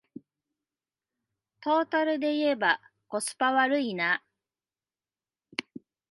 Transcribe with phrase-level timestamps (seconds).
[1.59, 4.23] トータルでいえばコスパ悪いな